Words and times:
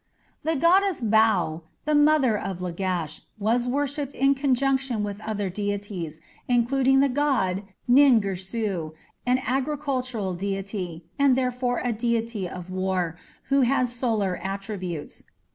The 0.41 0.55
goddess 0.55 0.99
Bau, 0.99 1.61
"the 1.85 1.93
mother 1.93 2.35
of 2.35 2.57
Lagash", 2.59 3.21
was 3.37 3.67
worshipped 3.67 4.15
in 4.15 4.33
conjunction 4.33 5.03
with 5.03 5.21
other 5.21 5.47
deities, 5.47 6.19
including 6.47 7.01
the 7.01 7.07
god 7.07 7.61
Nin 7.87 8.19
Girsu, 8.19 8.93
an 9.27 9.39
agricultural 9.45 10.33
deity, 10.33 11.05
and 11.19 11.35
therefore 11.35 11.81
a 11.83 11.93
deity 11.93 12.49
of 12.49 12.71
war, 12.71 13.15
who 13.49 13.61
had 13.61 13.87
solar 13.89 14.37
attributes. 14.37 15.25